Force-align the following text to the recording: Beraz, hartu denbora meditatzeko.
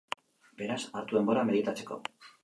Beraz, 0.61 0.77
hartu 1.01 1.17
denbora 1.19 1.43
meditatzeko. 1.51 1.99